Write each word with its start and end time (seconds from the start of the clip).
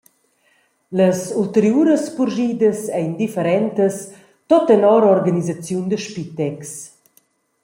Las 0.99 1.19
ulteriuras 1.41 2.03
purschidas 2.15 2.79
ein 2.99 3.11
differentas 3.21 3.95
tut 4.47 4.63
tenor 4.69 5.03
organisaziun 5.15 5.85
da 5.89 5.97
Spitex. 6.05 6.59